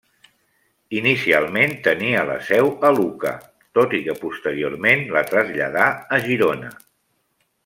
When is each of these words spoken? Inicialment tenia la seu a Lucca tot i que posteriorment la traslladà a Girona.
Inicialment 0.99 1.75
tenia 1.87 2.23
la 2.31 2.37
seu 2.49 2.71
a 2.89 2.91
Lucca 3.01 3.35
tot 3.81 3.95
i 4.01 4.03
que 4.09 4.17
posteriorment 4.25 5.07
la 5.19 5.25
traslladà 5.33 5.87
a 6.19 6.25
Girona. 6.29 6.75